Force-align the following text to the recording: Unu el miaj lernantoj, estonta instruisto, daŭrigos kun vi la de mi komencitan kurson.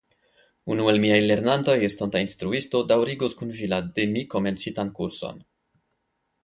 Unu 0.75 0.87
el 0.93 0.97
miaj 1.03 1.19
lernantoj, 1.31 1.75
estonta 1.89 2.23
instruisto, 2.29 2.81
daŭrigos 2.93 3.39
kun 3.43 3.55
vi 3.61 3.73
la 3.75 3.81
de 3.99 4.09
mi 4.17 4.29
komencitan 4.35 4.93
kurson. 5.03 5.45